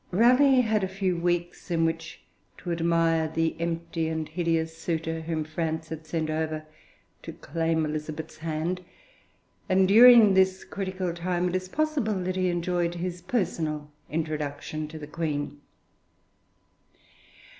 Raleigh 0.09 0.61
had 0.61 0.83
a 0.83 0.87
few 0.87 1.15
weeks 1.15 1.69
in 1.69 1.85
which 1.85 2.23
to 2.57 2.71
admire 2.71 3.27
the 3.27 3.55
empty 3.59 4.07
and 4.07 4.27
hideous 4.27 4.75
suitor 4.75 5.21
whom 5.21 5.43
France 5.43 5.89
had 5.89 6.07
sent 6.07 6.27
over 6.31 6.65
to 7.21 7.31
claim 7.33 7.85
Elizabeth's 7.85 8.37
hand, 8.37 8.83
and 9.69 9.87
during 9.87 10.33
this 10.33 10.63
critical 10.63 11.13
time 11.13 11.49
it 11.49 11.55
is 11.55 11.69
possible 11.69 12.15
that 12.15 12.35
he 12.35 12.49
enjoyed 12.49 12.95
his 12.95 13.21
personal 13.21 13.91
introduction 14.09 14.87
to 14.87 14.97
the 14.97 15.05
Queen. 15.05 15.61